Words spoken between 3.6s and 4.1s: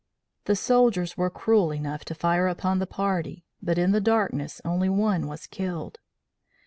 but in the